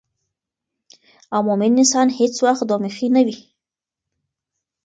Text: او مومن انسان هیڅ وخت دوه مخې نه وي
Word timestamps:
او 1.33 1.39
مومن 1.47 1.71
انسان 1.79 2.07
هیڅ 2.19 2.35
وخت 2.45 2.63
دوه 2.69 2.79
مخې 2.85 3.07
نه 3.15 3.21
وي 3.25 3.37